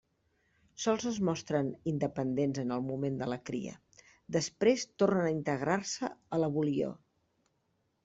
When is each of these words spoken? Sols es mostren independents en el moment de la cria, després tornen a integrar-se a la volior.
Sols 0.85 1.03
es 1.11 1.19
mostren 1.29 1.69
independents 1.91 2.61
en 2.63 2.75
el 2.77 2.83
moment 2.89 3.21
de 3.21 3.29
la 3.35 3.39
cria, 3.51 3.77
després 4.39 4.89
tornen 5.05 5.29
a 5.31 5.37
integrar-se 5.39 6.15
a 6.41 6.45
la 6.47 6.55
volior. 6.61 7.01